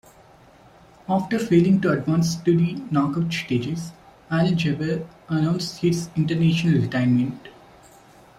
[1.07, 3.91] After failing to advance to the knockout stages,
[4.31, 7.49] Al-Jaber announced his international retirement.